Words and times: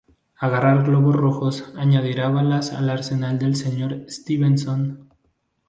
Agarrar 0.35 0.83
globos 0.83 1.15
rojos 1.15 1.73
añadirá 1.77 2.27
balas 2.29 2.73
al 2.73 2.89
arsenal 2.89 3.37
del 3.37 3.55
Sr. 3.55 4.05
Stevenson. 4.09 5.11